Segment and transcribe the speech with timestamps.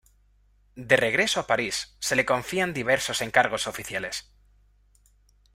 [0.89, 4.31] De regreso a París, se le confían diversos encargos oficiales.